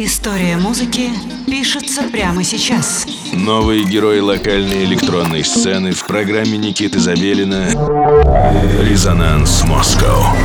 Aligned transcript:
История 0.00 0.56
музыки 0.56 1.10
пишется 1.44 2.04
прямо 2.04 2.44
сейчас. 2.44 3.04
Новые 3.32 3.82
герои 3.82 4.20
локальной 4.20 4.84
электронной 4.84 5.42
сцены 5.42 5.90
в 5.90 6.06
программе 6.06 6.56
Никиты 6.56 7.00
Забелина 7.00 7.66
«Резонанс 8.80 9.64
Москва». 9.64 10.36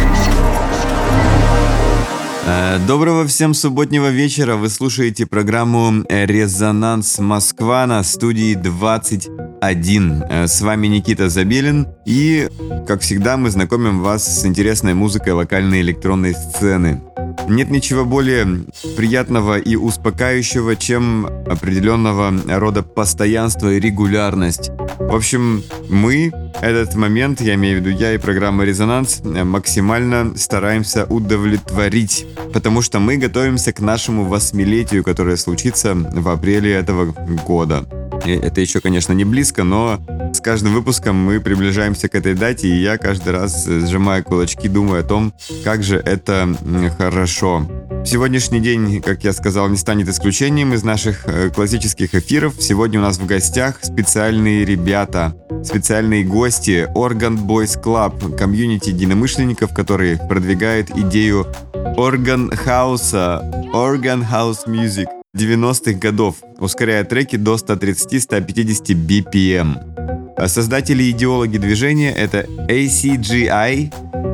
Э, 2.47 2.79
доброго 2.87 3.27
всем 3.27 3.53
субботнего 3.53 4.09
вечера. 4.09 4.55
Вы 4.55 4.69
слушаете 4.69 5.27
программу 5.27 6.03
«Резонанс 6.09 7.19
Москва» 7.19 7.85
на 7.85 8.03
студии 8.03 8.55
21. 8.55 10.23
Э, 10.23 10.47
с 10.47 10.61
вами 10.61 10.87
Никита 10.87 11.29
Забелин. 11.29 11.89
И, 12.07 12.49
как 12.87 13.01
всегда, 13.01 13.37
мы 13.37 13.51
знакомим 13.51 14.01
вас 14.01 14.41
с 14.41 14.47
интересной 14.47 14.95
музыкой 14.95 15.33
локальной 15.33 15.81
электронной 15.81 16.33
сцены. 16.33 17.03
Нет 17.47 17.69
ничего 17.69 18.05
более 18.05 18.63
приятного 18.95 19.57
и 19.57 19.75
успокаивающего, 19.75 20.75
чем 20.75 21.25
определенного 21.47 22.33
рода 22.47 22.83
постоянство 22.83 23.73
и 23.73 23.79
регулярность. 23.79 24.71
В 24.99 25.15
общем, 25.15 25.63
мы 25.89 26.31
этот 26.61 26.95
момент, 26.95 27.41
я 27.41 27.55
имею 27.55 27.81
в 27.81 27.85
виду 27.85 27.97
я 27.97 28.13
и 28.13 28.17
программа 28.17 28.63
«Резонанс», 28.63 29.21
максимально 29.23 30.37
стараемся 30.37 31.05
удовлетворить, 31.05 32.25
потому 32.53 32.81
что 32.81 32.99
мы 32.99 33.17
готовимся 33.17 33.73
к 33.73 33.81
нашему 33.81 34.23
восьмилетию, 34.23 35.03
которое 35.03 35.35
случится 35.35 35.93
в 35.95 36.29
апреле 36.29 36.71
этого 36.73 37.05
года. 37.45 37.85
Это 38.25 38.61
еще, 38.61 38.79
конечно, 38.79 39.13
не 39.13 39.25
близко, 39.25 39.63
но 39.63 39.99
с 40.33 40.39
каждым 40.39 40.73
выпуском 40.73 41.15
мы 41.15 41.39
приближаемся 41.39 42.09
к 42.09 42.15
этой 42.15 42.33
дате, 42.33 42.67
и 42.67 42.81
я 42.81 42.97
каждый 42.97 43.33
раз, 43.33 43.67
э, 43.67 43.85
сжимая 43.85 44.23
кулачки, 44.23 44.67
думаю 44.67 45.01
о 45.01 45.03
том, 45.03 45.33
как 45.63 45.83
же 45.83 45.97
это 45.97 46.55
хорошо. 46.97 47.67
Сегодняшний 48.05 48.59
день, 48.59 49.01
как 49.01 49.23
я 49.23 49.31
сказал, 49.31 49.69
не 49.69 49.77
станет 49.77 50.09
исключением 50.09 50.73
из 50.73 50.83
наших 50.83 51.25
э, 51.25 51.49
классических 51.49 52.13
эфиров. 52.13 52.55
Сегодня 52.59 52.99
у 52.99 53.03
нас 53.03 53.17
в 53.17 53.25
гостях 53.25 53.79
специальные 53.81 54.65
ребята, 54.65 55.33
специальные 55.63 56.25
гости 56.25 56.89
Organ 56.95 57.37
Boys 57.37 57.81
Club, 57.81 58.35
комьюнити 58.35 58.89
единомышленников, 58.89 59.73
который 59.73 60.17
продвигает 60.17 60.89
идею 60.91 61.47
орган 61.95 62.51
хауса, 62.51 63.41
Organ 63.73 64.29
House 64.29 64.67
Music. 64.67 65.22
90-х 65.35 65.97
годов, 65.97 66.35
ускоряя 66.59 67.03
треки 67.03 67.37
до 67.37 67.55
130-150 67.55 68.93
BPM. 68.93 70.35
А 70.37 70.47
создатели 70.47 71.03
и 71.03 71.09
идеологи 71.09 71.57
движения— 71.57 72.11
это 72.15 72.45
ACGI, 72.69 73.91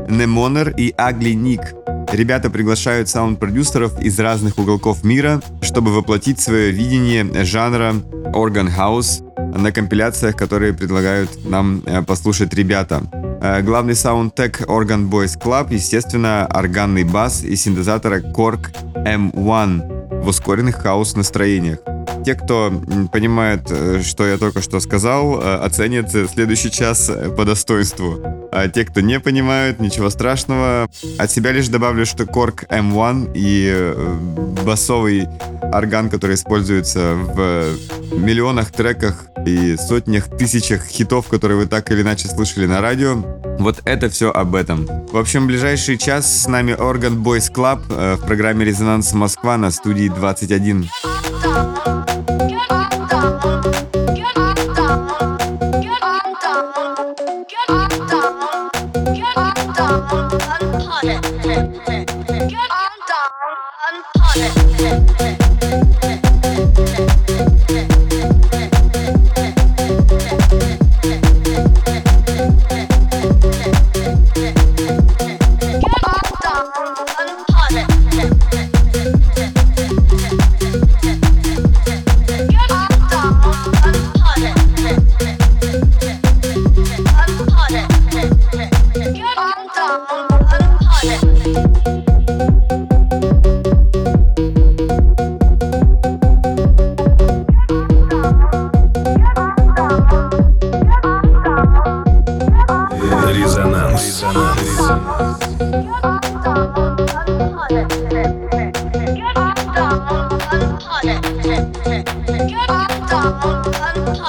Nemoner 0.10 0.74
и 0.76 0.92
Ugly 0.92 1.36
Nick. 1.36 2.14
Ребята 2.14 2.50
приглашают 2.50 3.08
саунд-продюсеров 3.08 4.02
из 4.02 4.20
разных 4.20 4.58
уголков 4.58 5.06
мира, 5.06 5.42
чтобы 5.62 5.94
воплотить 5.94 6.42
свое 6.42 6.72
видение 6.72 7.46
жанра 7.46 7.94
Organ 8.34 8.68
House 8.68 9.24
на 9.58 9.72
компиляциях, 9.72 10.36
которые 10.36 10.74
предлагают 10.74 11.30
нам 11.46 11.82
э, 11.86 12.02
послушать 12.02 12.54
ребята. 12.54 13.04
Э, 13.42 13.62
главный 13.62 13.96
саундтек 13.96 14.64
Organ 14.64 15.10
Boys 15.10 15.40
Club, 15.42 15.74
естественно, 15.74 16.50
органный 16.54 17.06
бас 17.06 17.44
и 17.44 17.56
синтезатора 17.56 18.20
Korg 18.20 18.68
M1 19.06 19.99
в 20.22 20.28
ускоренных 20.28 20.76
хаос 20.76 21.16
настроениях. 21.16 21.80
Те, 22.26 22.36
кто 22.36 22.72
понимает, 23.12 23.62
э, 23.70 24.02
что 24.02 24.28
я 24.28 24.38
только 24.38 24.62
что 24.62 24.80
сказал, 24.80 25.40
э, 25.40 25.56
оценят 25.56 26.12
следующий 26.12 26.72
час 26.72 27.12
по 27.38 27.46
достоинству. 27.46 28.39
А 28.52 28.68
те, 28.68 28.86
кто 28.86 29.02
не 29.02 29.20
понимают, 29.20 29.80
ничего 29.80 30.10
страшного. 30.10 30.90
От 31.18 31.32
себя 31.32 31.52
лишь 31.52 31.68
добавлю, 31.68 32.06
что 32.06 32.24
Korg 32.24 32.68
M1 32.68 33.32
и 33.36 33.70
э, 33.72 34.18
басовый 34.66 35.28
орган, 35.72 36.10
который 36.10 36.36
используется 36.36 37.16
в 37.16 37.76
миллионах 38.12 38.72
треках 38.72 39.26
и 39.46 39.76
сотнях 39.78 40.26
тысячах 40.38 40.86
хитов, 40.86 41.28
которые 41.28 41.58
вы 41.58 41.66
так 41.68 41.92
или 41.92 42.02
иначе 42.02 42.28
слышали 42.28 42.66
на 42.66 42.82
радио, 42.82 43.16
вот 43.60 43.82
это 43.86 44.10
все 44.10 44.32
об 44.32 44.56
этом. 44.56 44.86
В 45.12 45.18
общем, 45.18 45.48
ближайший 45.48 45.98
час 45.98 46.44
с 46.44 46.48
нами 46.48 46.72
Organ 46.72 47.22
Boys 47.22 47.52
Club 47.54 47.82
э, 47.90 48.16
в 48.16 48.26
программе 48.26 48.66
«Резонанс 48.66 49.14
Москва» 49.14 49.58
на 49.58 49.72
студии 49.72 50.08
21. 50.08 50.90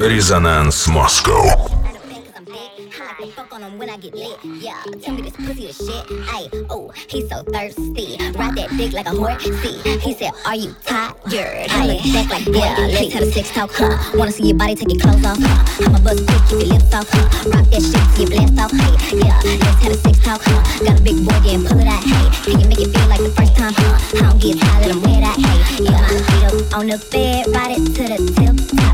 Резонанс 0.00 0.86
Москва. 0.88 1.68
Fuck 3.34 3.52
on 3.52 3.60
him 3.60 3.78
when 3.78 3.90
I 3.90 3.98
get 3.98 4.14
lit. 4.14 4.38
Yeah, 4.42 4.80
tell 5.02 5.12
me 5.14 5.22
this 5.22 5.36
pussy 5.36 5.66
the 5.66 5.72
shit. 5.72 6.04
Ay, 6.32 6.48
oh, 6.70 6.90
he's 7.08 7.28
so 7.28 7.42
thirsty. 7.52 8.16
Ride 8.32 8.56
that 8.56 8.72
dick 8.78 8.92
like 8.94 9.04
a 9.04 9.10
horse. 9.10 9.44
See, 9.44 9.76
he 10.00 10.14
said, 10.14 10.32
Are 10.46 10.56
you 10.56 10.74
tired? 10.84 11.68
I 11.68 11.84
look 11.84 12.00
back 12.14 12.30
like 12.30 12.46
yeah. 12.48 12.76
Let's 12.88 13.12
have 13.12 13.22
a 13.24 13.32
sex 13.32 13.50
talk. 13.50 13.70
Huh? 13.72 13.92
Wanna 14.16 14.32
see 14.32 14.48
your 14.48 14.56
body 14.56 14.74
take 14.76 14.92
your 14.92 15.00
clothes 15.00 15.24
off? 15.26 15.36
Huh? 15.38 15.84
I'm 15.84 15.94
a 15.94 16.00
buzz 16.00 16.24
quick, 16.24 16.40
keep 16.48 16.64
your 16.64 16.80
lips 16.80 16.94
off. 16.94 17.08
Huh? 17.10 17.50
Rock 17.50 17.68
that 17.68 17.82
shit 17.84 18.00
till 18.16 18.24
you 18.24 18.48
blast 18.48 18.56
off. 18.56 18.72
Hey, 18.72 19.18
yeah, 19.20 19.40
let's 19.44 19.82
have 19.84 19.92
a 19.92 19.98
sex 20.00 20.16
talk. 20.24 20.40
Huh? 20.40 20.84
Got 20.84 21.00
a 21.00 21.02
big 21.02 21.20
boy, 21.20 21.36
yeah, 21.44 21.60
and 21.60 21.66
pull 21.66 21.80
it 21.80 21.88
out. 21.88 22.00
Hey, 22.00 22.24
can 22.40 22.60
you 22.60 22.68
make 22.68 22.80
it 22.80 22.88
feel 22.88 23.08
like 23.12 23.20
the 23.20 23.32
first 23.36 23.52
time? 23.56 23.74
Huh? 23.76 24.24
I 24.24 24.30
don't 24.30 24.40
get 24.40 24.56
tired, 24.56 24.80
let 24.80 24.90
him 24.96 25.02
wear 25.04 25.20
that. 25.20 25.36
Hey, 25.36 25.84
yeah, 25.84 26.08
feet 26.08 26.44
up 26.48 26.78
on 26.80 26.88
the 26.88 26.96
bed, 27.12 27.52
ride 27.52 27.76
it 27.76 27.84
to 27.84 28.02
the 28.08 28.18
tip 28.32 28.89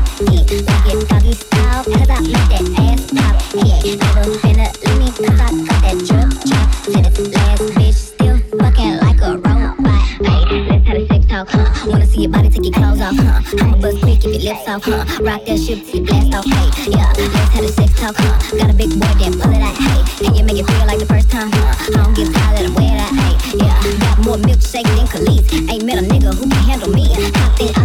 huh? 14.88 15.22
Rock 15.22 15.44
that 15.44 15.58
shit 15.58 15.84
till 15.86 16.00
you 16.00 16.06
blast 16.06 16.34
off, 16.34 16.44
hey, 16.46 16.90
yeah. 16.90 17.12
Let's 17.16 17.52
have 17.54 17.64
a 17.64 17.72
sex 17.72 17.90
talk, 18.00 18.16
huh? 18.16 18.56
Got 18.56 18.70
a 18.70 18.74
big 18.74 18.90
boy, 18.90 19.12
then 19.18 19.32
pull 19.38 19.52
it 19.52 19.62
out, 19.62 19.76
hey. 19.76 20.38
You 20.38 20.44
make 20.44 20.58
it 20.58 20.66
feel 20.66 20.86
like 20.86 20.98
the 20.98 21.06
first 21.06 21.30
time, 21.30 21.50
huh? 21.52 21.74
I 21.78 22.02
don't 22.02 22.14
get 22.14 22.32
tired, 22.34 22.66
him 22.66 22.74
wear 22.74 22.94
that, 22.96 23.12
hey, 23.12 23.34
yeah. 23.58 23.76
Got 24.00 24.18
more 24.24 24.36
milkshake 24.36 24.88
than 24.96 25.06
Kelis. 25.06 25.46
Ain't 25.70 25.84
met 25.84 25.98
a 25.98 26.04
nigga 26.04 26.34
who 26.34 26.48
can 26.48 26.62
handle 26.66 26.90
me. 26.90 27.06
I 27.12 27.48
think 27.56 27.78
I 27.78 27.84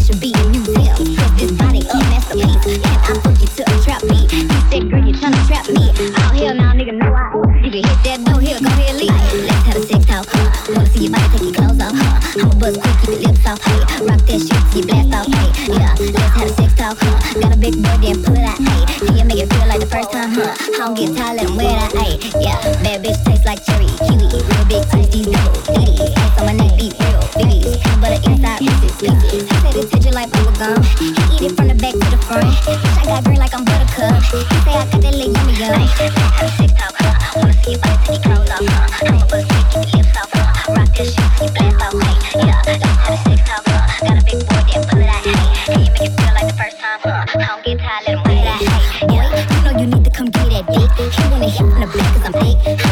I 2.74 3.38
you 3.38 3.48
to 3.48 3.64
a 3.70 3.75
trap 3.86 4.02
beat. 4.02 4.34
You 4.34 4.50
said, 4.74 4.90
girl, 4.90 5.06
you 5.06 5.14
tryna 5.14 5.46
trap 5.46 5.70
me. 5.70 5.94
Oh, 5.94 6.34
nigga, 6.74 6.98
I. 6.98 7.14
You 7.62 7.70
hit 7.70 8.00
that 8.02 8.25
door, 8.25 8.42
here, 8.42 8.58
go 8.58 8.66
ahead, 8.66 8.98
leave. 8.98 9.14
Let's 9.14 9.66
have 9.70 9.78
a 9.78 9.84
sex 9.86 10.06
talk, 10.06 10.25
huh? 10.25 10.74
Wanna 10.74 10.90
see 10.90 11.06
your 11.06 11.14
body 11.14 11.30
take 11.38 11.44
your 11.44 11.54
clothes 11.54 11.81
off, 11.81 11.94
huh? 11.94 12.42
I'ma 12.42 12.54
quick, 12.58 12.74
keep 12.81 13.10
your 13.14 13.30
lips 13.30 13.46
off, 13.46 13.62
hey. 13.62 13.78
Rock 14.02 14.22
that 14.25 14.40
shit 14.42 14.62
till 14.74 14.81
you 14.81 14.88
blast 14.90 15.14
off, 15.14 15.30
hey. 15.30 15.50
Yeah, 15.70 15.94
let's 16.02 16.34
have 16.34 16.50
a 16.50 16.54
sex 16.58 16.74
talk, 16.74 16.98
huh? 16.98 17.42
Got 17.42 17.54
a 17.54 17.58
big 17.62 17.78
boy, 17.78 17.98
then 18.02 18.18
pull 18.25 18.34
it 18.34 18.42
out, 18.42 18.58
hey. 18.58 18.81
Can 19.06 19.18
you 19.22 19.25
make 19.25 19.38
it 19.38 19.54
feel 19.54 19.68
like 19.70 19.80
the 19.80 19.90
first 19.90 20.10
time, 20.10 20.34
huh? 20.34 20.58
I 20.58 20.78
don't 20.81 20.98
get 20.98 21.14
tired, 21.14 21.46
let 21.46 21.50
him 21.50 21.58
that, 21.62 21.94
hey. 21.94 22.18
Yeah, 22.42 22.58
bad 22.81 23.06
bitch 23.06 23.22
taste 23.22 23.46
like 23.46 23.62
cherry, 23.62 23.86
kiwi. 24.02 24.25
Real 24.34 24.66
big 24.66 24.84
tasty 24.90 25.30
double, 25.30 25.62
ditty. 25.78 26.10
Ice 26.10 26.38
on 26.42 26.46
my 26.50 26.54
neck, 26.58 26.74
beat 26.74 26.98
real. 26.98 27.62
Peanut 28.03 28.19
butter 28.19 28.31
inside, 28.31 28.59
Reese's 28.59 29.00
pieces. 29.00 29.31
He 29.31 29.39
said 29.39 29.75
it 29.75 29.91
touch 29.91 30.05
it 30.05 30.13
like 30.13 30.31
bubble 30.31 30.51
gum. 30.59 30.83
He 31.00 31.07
eat 31.07 31.41
it 31.47 31.55
from 31.55 31.67
the 31.69 31.75
back 31.75 31.94
to 31.94 32.07
the 32.11 32.19
front. 32.27 32.51
I 33.00 33.05
got 33.07 33.23
green 33.23 33.39
like 33.39 33.55
I'm 33.55 33.63
buttercup. 33.63 34.19
He 34.27 34.44
say 34.44 34.75
I 34.75 34.83
got 34.91 35.00
that 35.00 35.15
little 35.15 35.31
yummy 35.31 35.55
yum. 35.55 35.71
Have 35.71 36.44
a 36.44 36.51
sex 36.51 36.73
talk, 36.75 36.91
huh? 37.00 37.39
Wanna 37.39 37.53
see 37.63 37.71
your 37.71 37.79
body 37.79 38.03
take 38.03 38.25
your 38.25 38.35
clothes 38.35 38.51
off, 38.51 38.59
huh? 38.59 39.07
I'ma 39.07 39.23
bust 39.31 39.47
quick, 39.47 39.67
keep 39.71 39.88
your 39.88 40.03
lips 40.03 40.19
off? 40.19 40.35
Rock 40.67 40.91
that 40.91 41.07
shit 41.07 41.31
till 41.39 41.47
you 41.47 41.55
blast 41.55 41.79
off, 41.79 41.95
hey. 42.03 42.44
Yeah, 42.44 42.59
let's 42.67 42.83
have 42.83 43.23
a 43.23 43.39
talk, 43.39 43.63
huh? 43.71 43.88
Got 44.03 44.19
a 44.19 44.23
big 44.27 44.39
boy, 44.51 44.63
then 44.67 44.83
pull 44.83 45.00
it 45.00 45.07
out, 45.07 45.23
hey. 45.23 45.39
Can 45.63 45.79
you 45.79 45.88
make 45.88 46.03
it 46.03 46.11
feel 46.11 46.33
like 46.35 46.47
the 46.51 46.55
first 46.59 46.75
time? 46.83 47.00
I 47.07 47.39
don't 47.39 47.63
get 47.63 47.79
tired, 47.79 48.03
let 48.03 48.19
him 48.19 48.23
wear 48.27 48.44
that, 48.44 48.59
hey. 48.67 49.15
Yeah, 49.15 49.31
you 49.31 49.59
know 49.63 49.73
you 49.79 49.88
need 49.88 50.03
to 50.03 50.11
come 50.11 50.27
get 50.27 50.51
that 50.51 50.67
dick. 50.67 50.91
He 50.91 51.23
wanna 51.31 51.47
hit 51.47 51.55
from 51.55 51.79
the 51.79 51.88
back 51.88 52.09
cause 52.19 52.27
I'm 52.27 52.35
thick. 52.35 52.82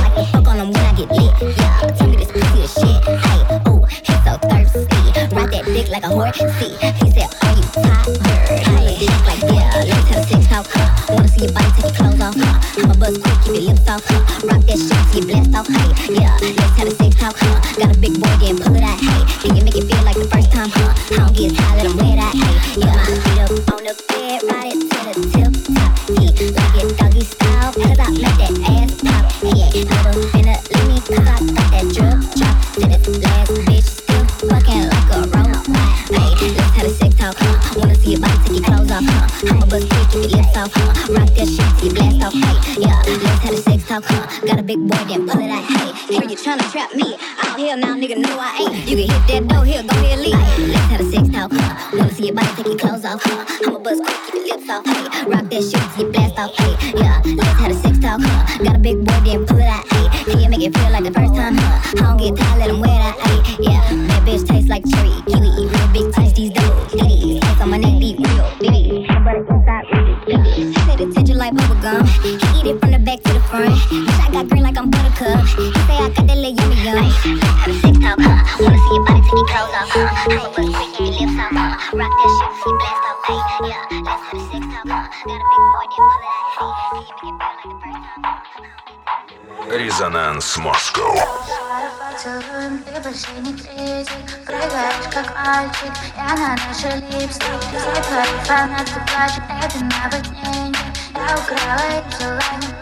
See, 6.11 6.17
he 6.19 7.11
said, 7.11 7.31
Are 7.41 7.55
you 7.55 7.63
like 9.25 9.41
yeah. 9.47 9.71
Let's 9.87 10.09
have 10.09 10.27
sex 10.27 10.45
talk. 10.47 10.67
Wanna 11.09 11.27
see 11.29 11.45
your 11.45 11.53
body 11.53 11.71
take 11.71 11.85
your 11.85 11.93
clothes 11.93 12.19
off? 12.19 12.35
I'ma 12.77 12.93
your 13.47 13.71
lips 13.71 13.87
off. 13.87 14.03
Rock 14.43 14.61
that 14.67 14.75
shit 14.75 14.99
till 15.13 15.23
you 15.23 15.55
off. 15.55 15.67
Hey, 15.69 16.15
yeah. 16.15 16.37
Let's 16.41 16.75
have 16.75 16.87
a 16.87 16.91
sex 16.91 17.15
talk. 17.15 17.80
Talk, 43.91 44.03
huh? 44.07 44.47
Got 44.47 44.59
a 44.59 44.63
big 44.63 44.79
boy, 44.79 45.03
then 45.09 45.27
pull 45.27 45.41
it 45.41 45.51
out, 45.51 45.63
hey. 45.67 45.91
Hear 46.07 46.23
you 46.23 46.37
tryna 46.37 46.71
trap 46.71 46.95
me? 46.95 47.15
Oh 47.43 47.55
hell 47.59 47.77
now, 47.77 47.95
nigga, 47.95 48.15
no 48.17 48.39
I 48.39 48.63
ain't. 48.63 48.87
You 48.87 48.95
can 48.95 49.07
hit 49.11 49.23
that 49.27 49.47
door, 49.49 49.65
here, 49.65 49.83
go 49.83 49.95
ahead, 49.99 50.19
leave. 50.19 50.39
Let's 50.71 50.91
have 50.91 51.01
a 51.01 51.07
sex 51.11 51.27
talk, 51.27 51.51
huh? 51.51 51.97
Wanna 51.97 52.13
see 52.13 52.25
your 52.27 52.35
body 52.35 52.47
take 52.55 52.67
your 52.67 52.77
clothes 52.77 53.03
off, 53.03 53.21
huh? 53.23 53.43
I'ma 53.67 53.79
bust 53.79 54.03
quick, 54.03 54.19
keep 54.25 54.35
your 54.35 54.55
lips 54.55 54.69
off, 54.69 54.85
hey. 54.87 55.03
Rock 55.27 55.45
that 55.51 55.63
shit 55.67 55.83
till 55.91 56.05
you 56.07 56.11
blast 56.13 56.39
off, 56.39 56.55
hey. 56.55 56.73
Yeah, 56.95 57.19
let's 57.35 57.59
have 57.59 57.71
a 57.71 57.75
sex 57.75 57.99
talk, 57.99 58.21
huh? 58.23 58.63
Got 58.63 58.75
a 58.75 58.79
big 58.79 58.97
boy, 59.03 59.19
then 59.27 59.45
pull 59.45 59.59
it 59.59 59.67
out, 59.67 59.83
hey. 59.91 60.07
Can 60.23 60.39
you 60.39 60.49
make 60.49 60.63
it 60.63 60.71
feel 60.77 60.91
like 60.91 61.03
the 61.03 61.11
first 61.11 61.35
time, 61.35 61.55
huh? 61.59 61.91
I 61.91 62.15
don't 62.15 62.17
get 62.17 62.31
tired, 62.39 62.59
let 62.59 62.69
him 62.71 62.79
wear 62.79 62.95
that, 62.95 63.19
hey. 63.27 63.39
Yeah, 63.59 63.83
that 64.07 64.23
bitch 64.23 64.47
tastes 64.47 64.69
like 64.71 64.87
cherry, 64.87 65.11
kiwi, 65.27 65.67
real 65.67 65.89
big 65.91 66.07
tasties, 66.15 66.55
double, 66.55 66.87
ditties. 66.95 67.43
Ice 67.43 67.59
on 67.59 67.69
my 67.69 67.77
neck, 67.77 67.99
beat 67.99 68.15
real, 68.23 68.47
bitty. 68.55 69.03
Butter 69.21 69.43
inside, 69.51 69.83
Reese's, 69.91 70.55
He 70.55 70.73
said 70.87 71.01
it 71.01 71.11
touch 71.13 71.29
it 71.29 71.35
like 71.35 71.53
bubble 71.53 71.75
like 75.31 75.47
I'm 75.47 75.47
buttercup. 75.47 75.47
He 75.57 75.71
say 75.71 75.97
I 75.97 76.09
got 76.09 76.27
that 76.27 76.37
little 76.37 76.55
yummy 76.55 76.77
yum. 76.83 77.39
Have 77.41 77.69
a 77.69 77.79
sex 77.79 77.95
talk, 77.99 78.19
huh? 78.19 78.39
Wanna 78.59 78.77
see 78.77 78.95
your 78.95 79.05
body 79.05 79.21
take 79.21 79.31
your 79.31 79.47
clothes 79.47 79.75
off, 79.75 79.89
huh? 79.91 80.11
I'ma 80.11 80.43
bust 80.43 80.71
quick, 80.73 80.91
keep 80.91 80.99
your 80.99 81.15
lips 81.17 81.37
off, 81.39 81.51
huh? 81.51 81.97
Rock 81.97 82.11
that 82.11 82.31
shit 82.37 82.53
you 82.61 82.73
blast 82.79 83.05
off, 83.09 83.23
hey. 83.27 83.39
Yeah, 83.69 83.83
let's 83.91 84.23
have 84.27 84.35
a 84.35 84.45
sex 84.51 84.63
talk, 84.71 84.85
huh? 84.87 85.07
Got 85.27 85.39
a 85.39 85.47
big 85.51 85.65
boy, 85.71 85.87
then 85.91 86.11
pull 86.11 86.11
it 86.11 86.27
out, 86.31 86.51
hey. 86.51 87.07
Can 87.17 87.27
you 87.27 87.35
make 87.37 87.47
it 87.47 87.57
feel 87.61 87.75
like 87.81 87.95
the 87.95 88.15
first 88.41 88.55
time? 88.55 88.81
Резонанс 89.71 90.57
Москва. 90.57 91.15
Поцелуем 92.11 92.83
ты 92.83 92.99
больше 92.99 93.31
не 93.39 93.53
критик 93.53 94.45
Прыгаешь 94.45 95.07
как 95.11 95.33
мальчик, 95.35 95.93
я 96.15 96.35
на 96.35 96.55
наши 96.55 96.89
липстик 96.97 97.61
Все 97.69 98.01
твои 98.03 98.35
фанаты 98.43 98.99
плачут, 99.07 99.43
это 99.61 99.77
наводнение 99.85 100.93
Я 101.15 101.37
украла 101.37 101.99
их 101.99 102.19
желание, 102.19 102.80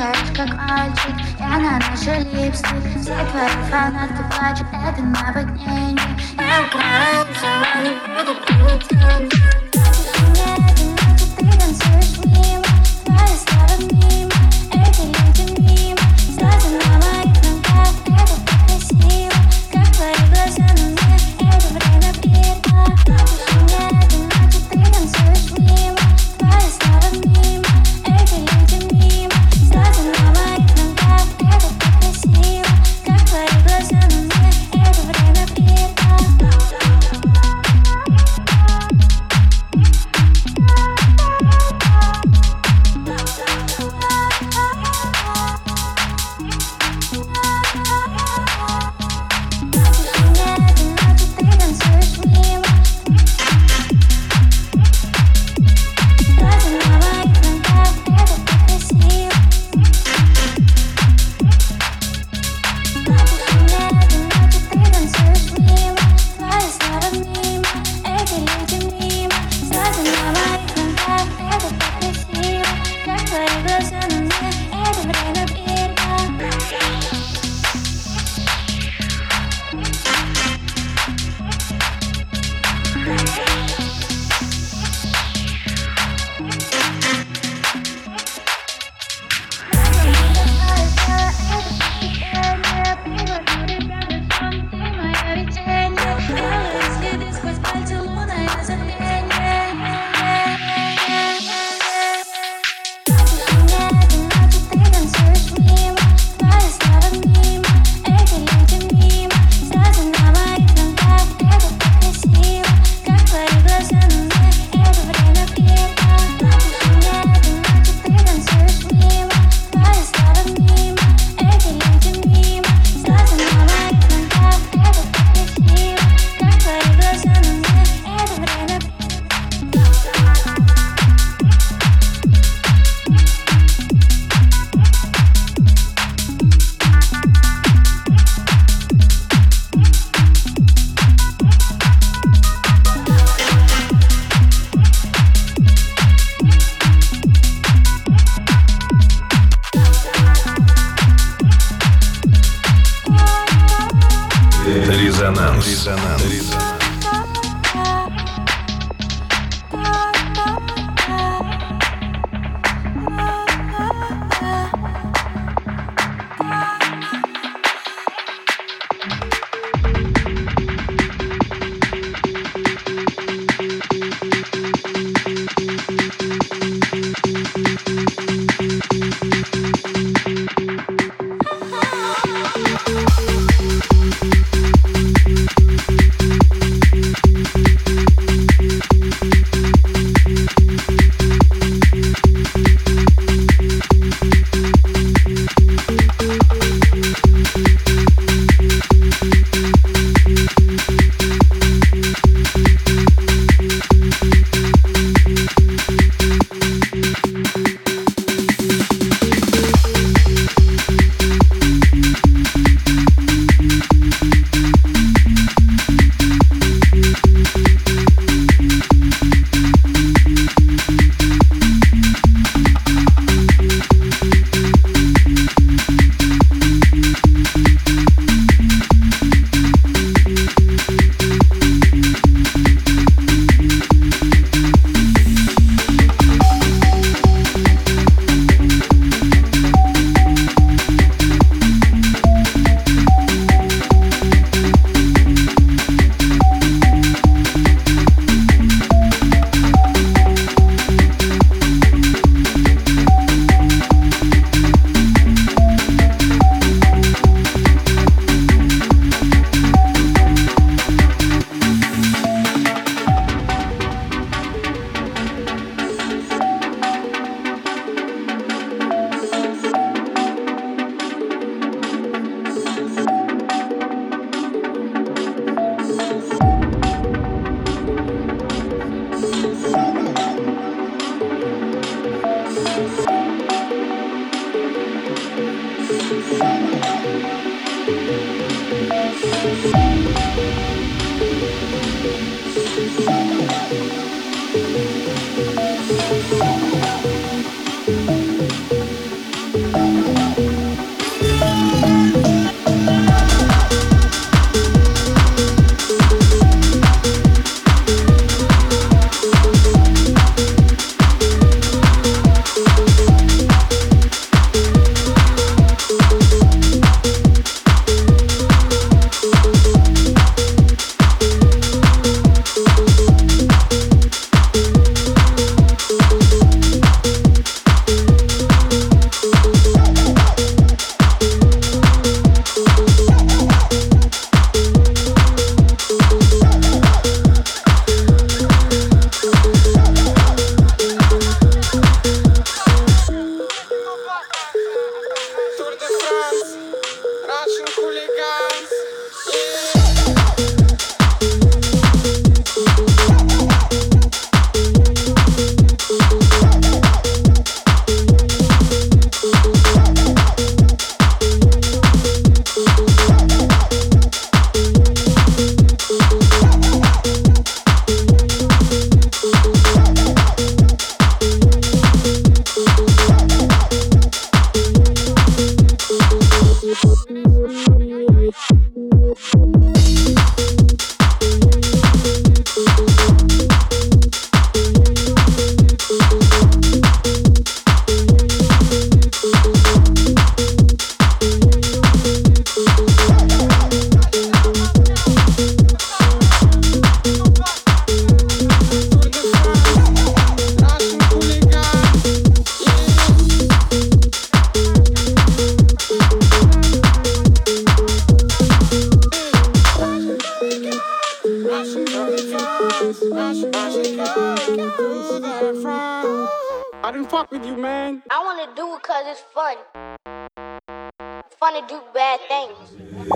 Прыгаешь 0.00 0.32
как 0.36 0.54
мальчик, 0.54 1.14
я 1.38 1.58
на 1.58 1.78
наши 1.78 2.14
липстик 2.32 3.00
Все 3.00 3.14
твои 3.30 3.56
фанаты 3.70 4.22
плачут, 4.34 4.66
это 4.72 5.02
наводнение 5.02 6.16
Я 6.36 6.62
украла 6.66 7.22
их 7.22 7.38
желание, 7.38 7.94
предупреждение 8.16 9.28
ты 11.36 11.44
танцуешь 11.58 12.14
мимо, 12.24 12.64
твои 13.04 13.34
слова 13.36 13.76
мимо, 13.80 14.09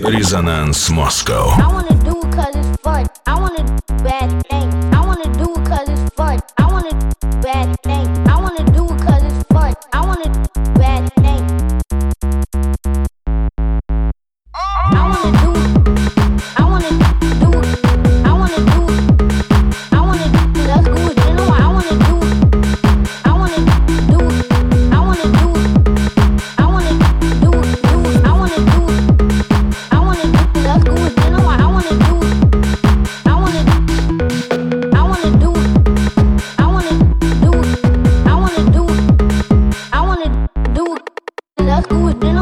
Resonance 0.08 0.92
Moscow. 0.92 1.50
I 1.58 1.68
wanna 1.68 1.96
do 2.04 2.22
cause 2.32 2.56
it's 2.56 2.78
fun. 2.82 3.08
I 3.26 3.40
wanna 3.40 3.64
bad 4.04 4.30
thing. 4.48 4.72
I 4.94 5.04
wanna 5.04 5.34
do 5.38 5.54
cause 5.66 5.90
it's 5.90 6.14
fun. 6.14 6.40
I 6.58 6.66
wanna 6.72 6.94
bad 7.42 7.76
thing. 7.82 7.95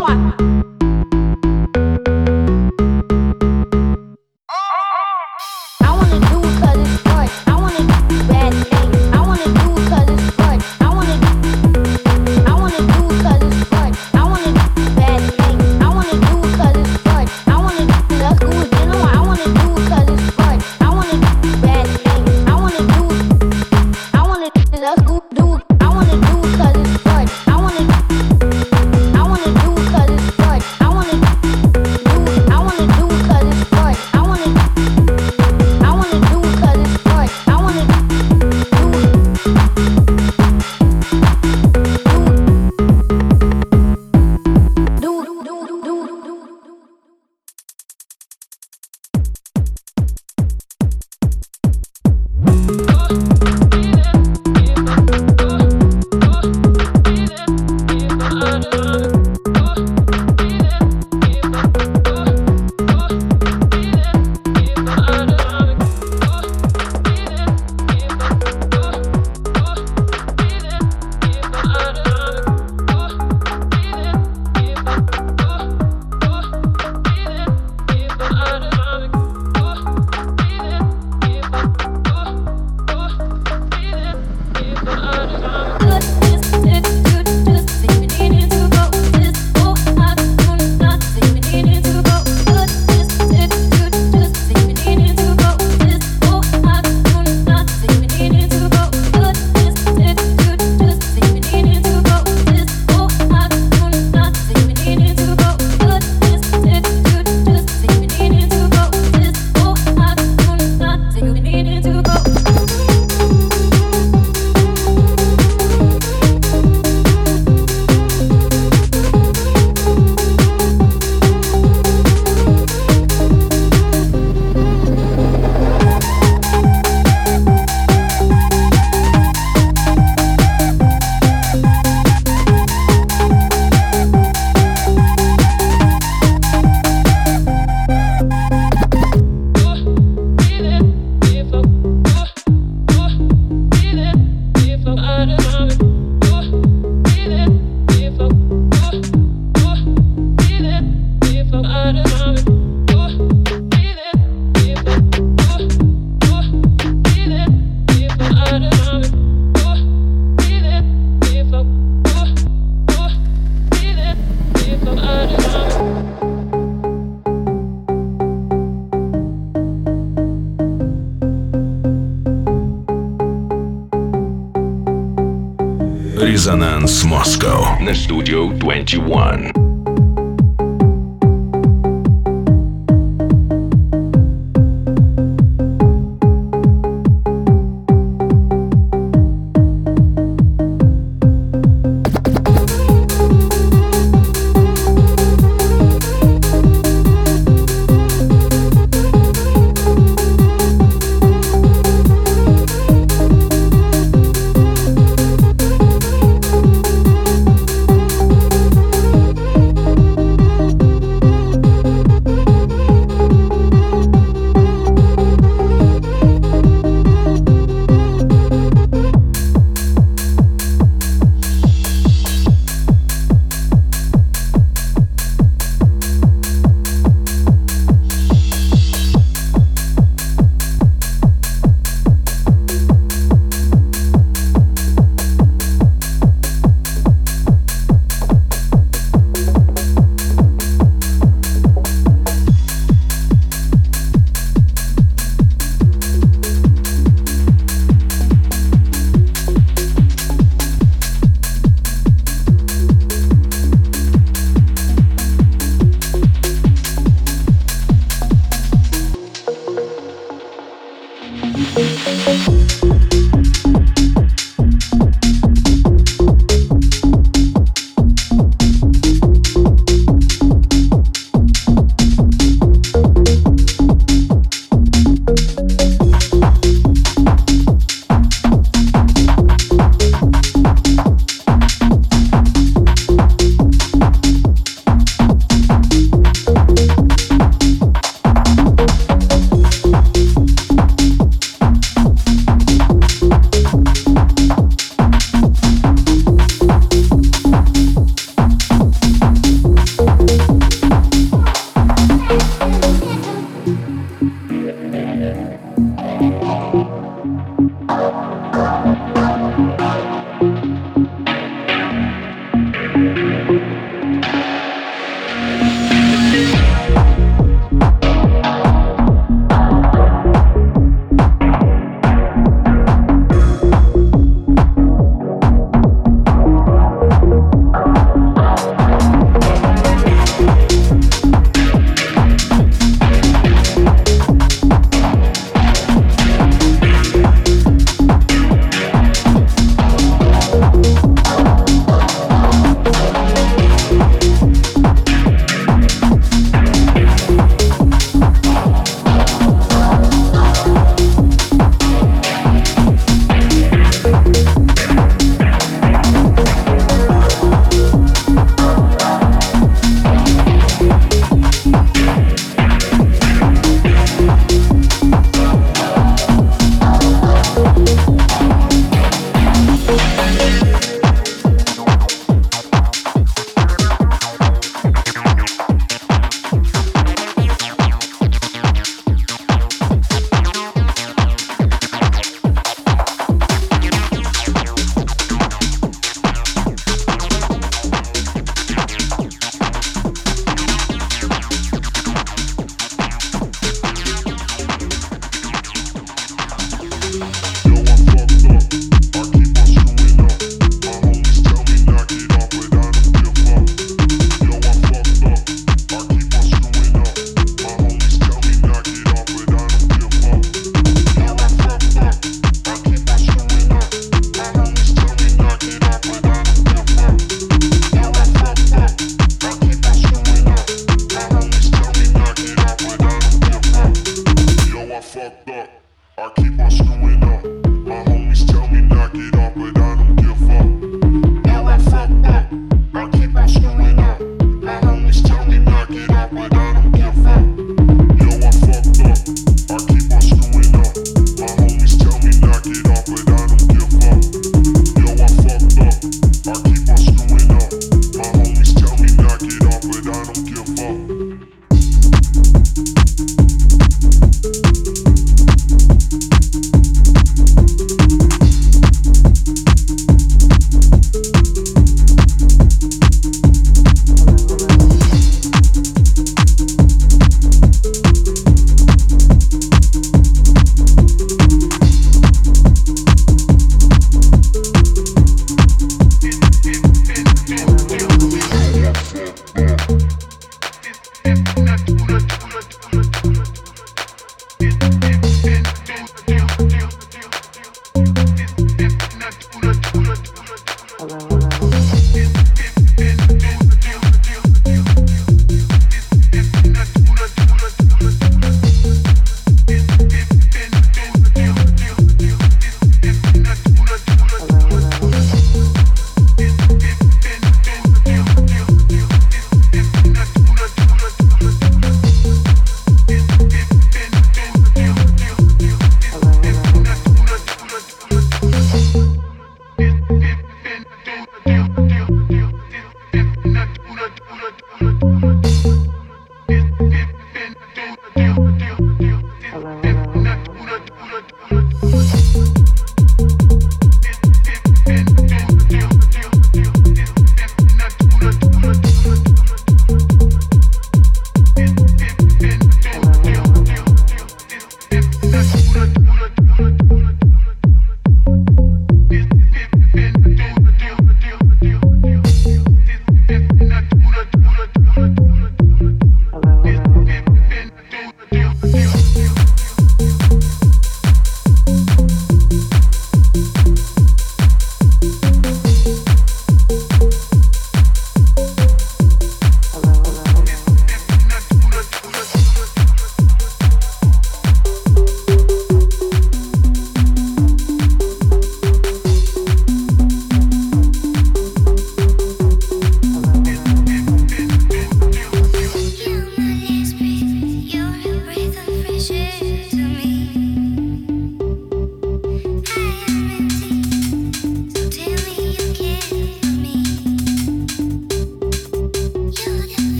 좋. 0.00 0.79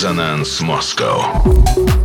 Резонанс 0.00 0.62
Москва. 0.62 1.99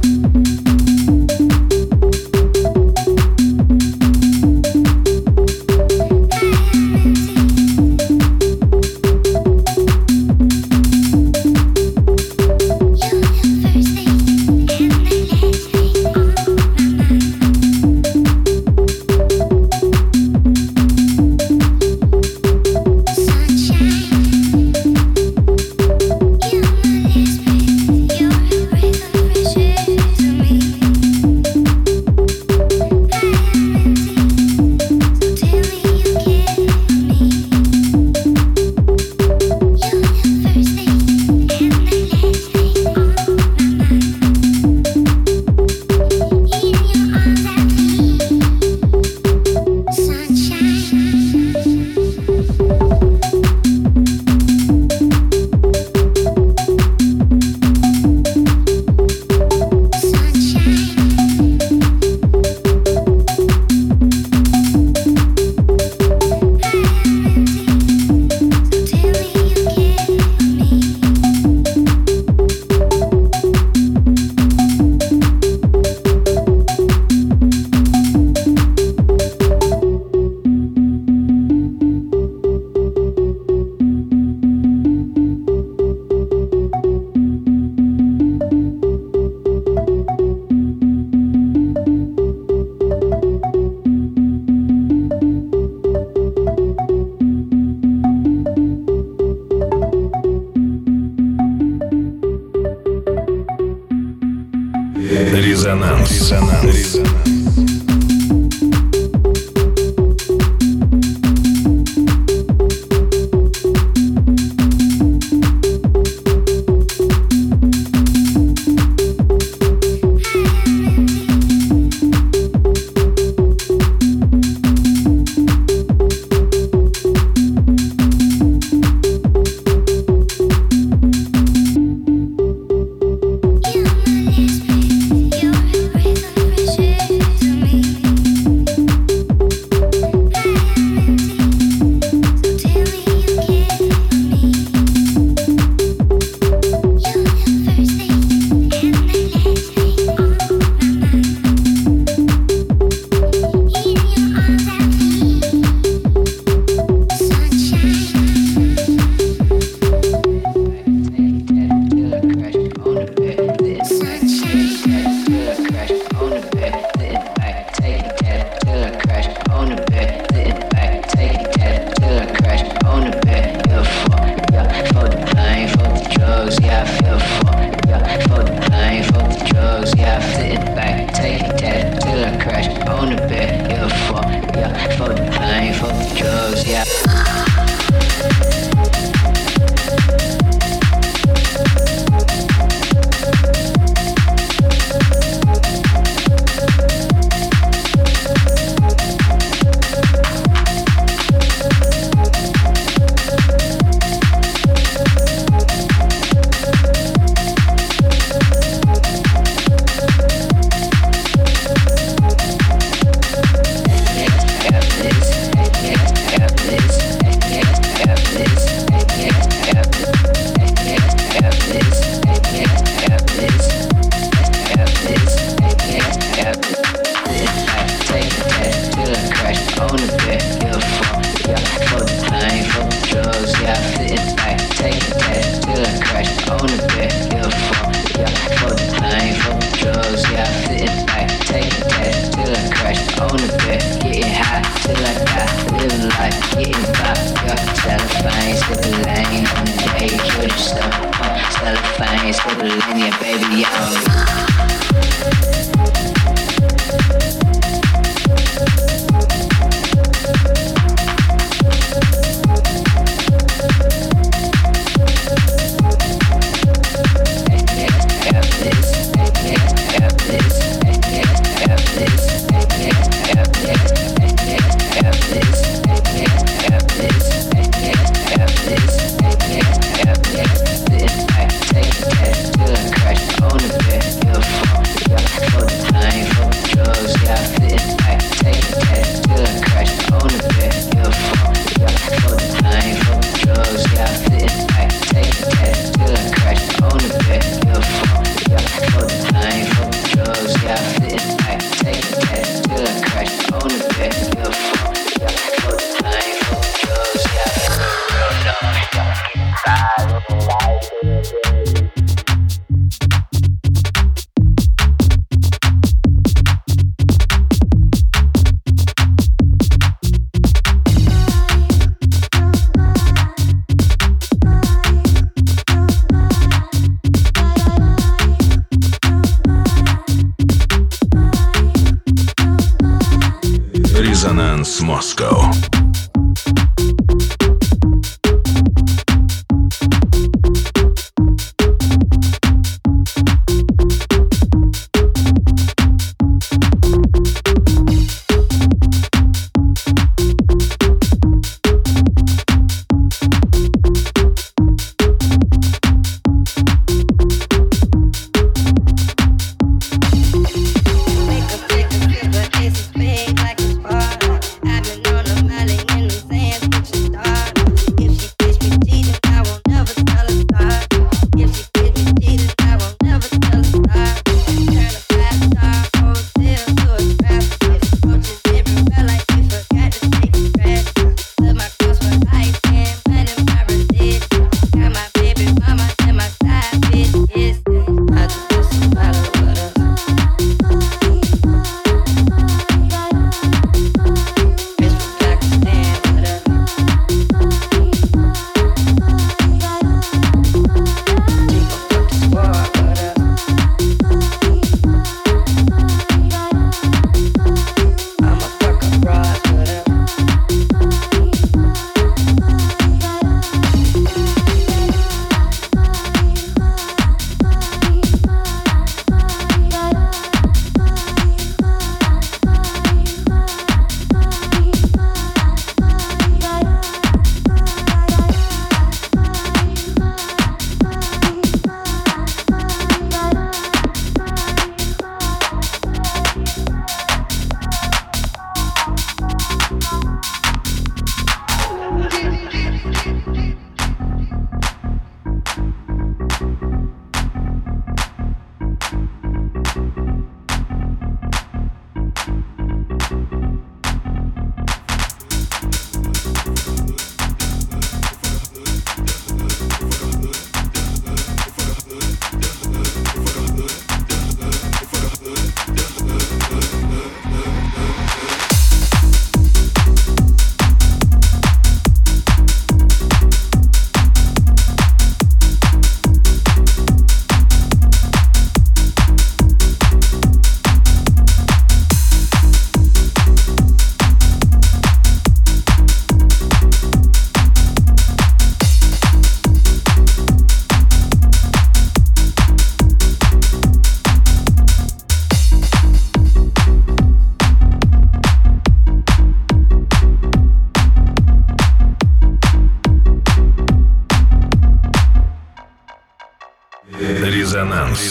on 183.06 183.16
the 183.16 183.22
bed, 183.28 183.70
yeah, 183.70 183.88
fuck, 184.08 184.26
yeah, 184.56 184.98
fuck 184.98 185.16
the 185.16 185.32
pain, 185.38 185.74
fuck 185.74 185.92
the 185.92 186.16
drugs, 186.18 186.68
yeah. 186.68 186.85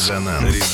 Резонанс. 0.04 0.73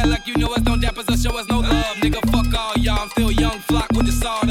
act 0.00 0.08
like 0.08 0.26
you 0.26 0.36
know 0.36 0.52
us, 0.54 0.62
don't 0.62 0.80
dap 0.80 0.96
us 0.98 1.08
or 1.08 1.16
show 1.16 1.36
us 1.38 1.46
no 1.48 1.60
love. 1.60 1.96
Nigga, 2.02 2.20
fuck 2.32 2.52
all 2.58 2.76
y'all, 2.78 3.00
I'm 3.00 3.08
still 3.10 3.30
young, 3.30 3.58
flock 3.60 3.88
with 3.92 4.06
the 4.06 4.12
sawed. 4.12 4.48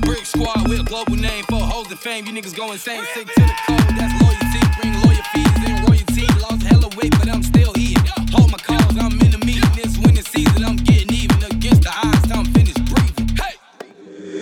Brick 0.00 0.26
squad, 0.26 0.68
we 0.68 0.78
a 0.78 0.82
global 0.82 1.16
name 1.16 1.44
for 1.44 1.60
hoes 1.60 1.90
and 1.90 1.98
fame. 1.98 2.26
You 2.26 2.32
niggas 2.32 2.56
go 2.56 2.72
insane, 2.72 3.04
sick 3.14 3.26
to 3.26 3.40
the 3.40 3.54
code, 3.66 3.96
that's 3.96 4.14
loyalty. 4.22 4.62
Bring 4.80 4.94
lawyer 5.02 5.24
fees 5.32 5.58
and 5.68 5.88
royalty. 5.88 6.26
Lost 6.42 6.62
hella 6.62 6.88
weight, 6.96 7.14
but 7.18 7.28
I'm 7.28 7.42
still 7.42 7.72
here. 7.74 7.98
Hold 8.32 8.50
my 8.50 8.58
calls, 8.58 8.96
I'm 8.98 9.12
in 9.20 9.30
the 9.30 9.42
meeting. 9.46 9.70
This 9.74 9.96
winning 9.98 10.24
season, 10.24 10.64
I'm 10.64 10.76
getting 10.76 11.12
even 11.14 11.42
against 11.44 11.82
the 11.82 11.90
odds. 11.90 12.30
I'm 12.32 12.46
finished 12.46 12.84
breathing. 12.90 13.28
Hey! 13.36 13.54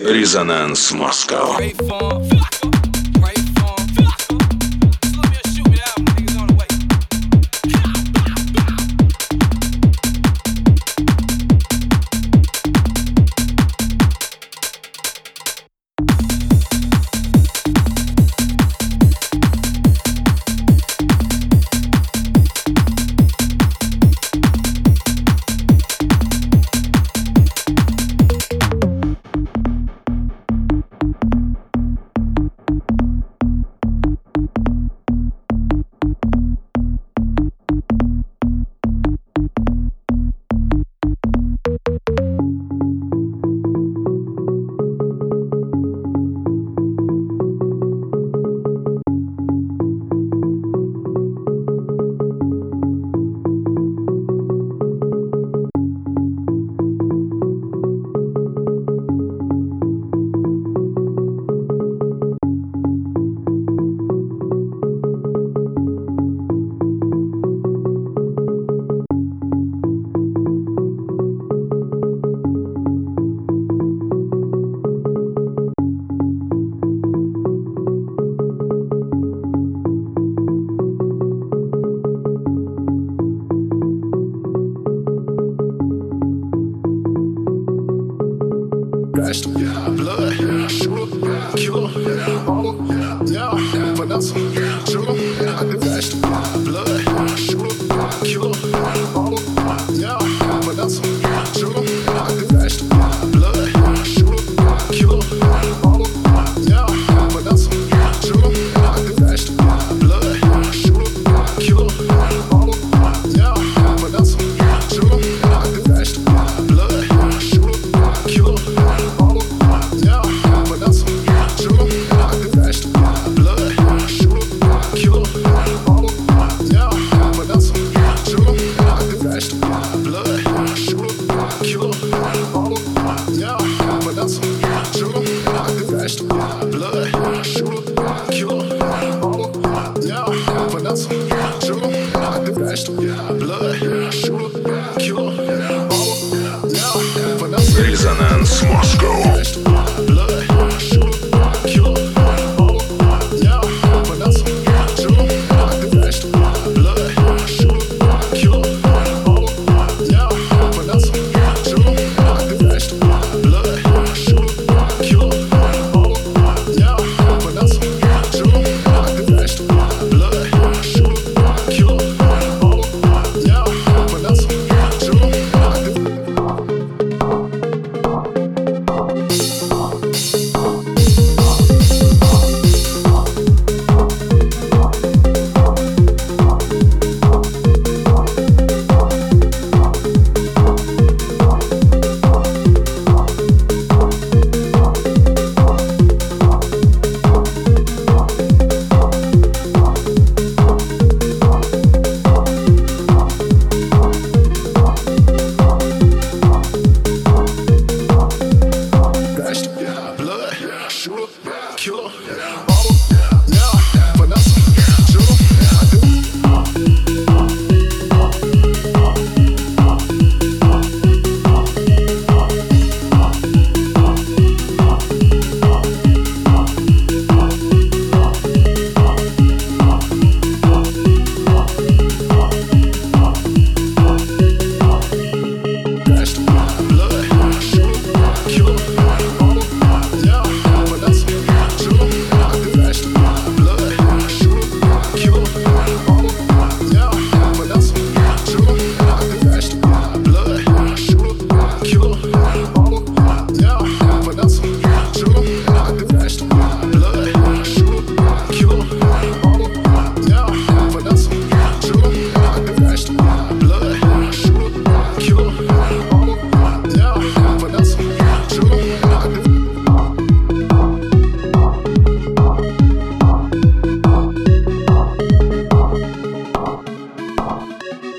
Resonance 0.03 0.93
Moscow. 0.93 1.57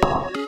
Bye. 0.09 0.48